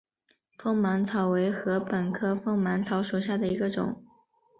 [0.57, 4.03] 锋芒草为禾本科锋芒草属下的一个种。